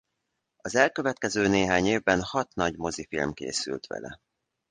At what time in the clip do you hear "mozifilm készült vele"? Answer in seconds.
2.77-4.19